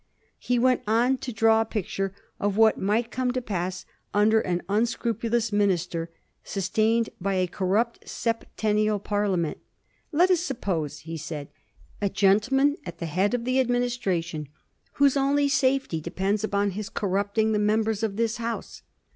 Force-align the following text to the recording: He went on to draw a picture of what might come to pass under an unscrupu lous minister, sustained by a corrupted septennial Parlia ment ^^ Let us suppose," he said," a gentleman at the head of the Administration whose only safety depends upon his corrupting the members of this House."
He 0.39 0.57
went 0.57 0.81
on 0.87 1.19
to 1.19 1.31
draw 1.31 1.61
a 1.61 1.63
picture 1.65 2.11
of 2.39 2.57
what 2.57 2.79
might 2.79 3.11
come 3.11 3.29
to 3.33 3.39
pass 3.39 3.85
under 4.15 4.41
an 4.41 4.63
unscrupu 4.67 5.29
lous 5.31 5.51
minister, 5.51 6.09
sustained 6.43 7.11
by 7.21 7.35
a 7.35 7.45
corrupted 7.45 8.09
septennial 8.09 8.99
Parlia 8.99 9.37
ment 9.37 9.57
^^ 9.57 9.61
Let 10.11 10.31
us 10.31 10.39
suppose," 10.39 11.01
he 11.01 11.17
said," 11.17 11.49
a 12.01 12.09
gentleman 12.09 12.77
at 12.83 12.97
the 12.97 13.05
head 13.05 13.35
of 13.35 13.45
the 13.45 13.59
Administration 13.59 14.47
whose 14.93 15.15
only 15.15 15.47
safety 15.47 16.01
depends 16.01 16.43
upon 16.43 16.71
his 16.71 16.89
corrupting 16.89 17.51
the 17.51 17.59
members 17.59 18.01
of 18.01 18.15
this 18.15 18.37
House." 18.37 18.81